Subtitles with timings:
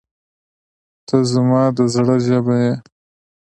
[1.07, 2.73] •ته زما د زړه ژبه یې.